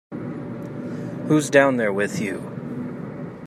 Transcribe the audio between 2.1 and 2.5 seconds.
you?